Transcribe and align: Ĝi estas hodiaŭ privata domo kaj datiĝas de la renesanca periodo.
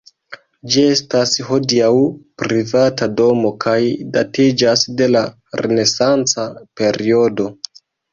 Ĝi 0.75 0.83
estas 0.91 1.33
hodiaŭ 1.49 1.89
privata 2.43 3.07
domo 3.19 3.51
kaj 3.65 3.75
datiĝas 4.15 4.87
de 5.03 5.11
la 5.17 5.21
renesanca 5.65 6.47
periodo. 6.81 7.47